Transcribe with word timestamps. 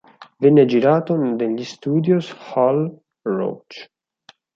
Venne 0.39 0.65
girato 0.65 1.15
negli 1.15 1.63
studios 1.63 2.35
Hal 2.55 2.91
Roach. 3.21 3.87